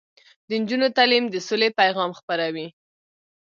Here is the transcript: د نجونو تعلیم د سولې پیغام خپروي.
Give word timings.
د 0.47 0.49
نجونو 0.61 0.87
تعلیم 0.97 1.25
د 1.29 1.35
سولې 1.47 1.69
پیغام 1.79 2.11
خپروي. 2.19 2.67